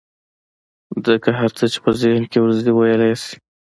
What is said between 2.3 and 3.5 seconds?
کې ورځي ويلى يې شي.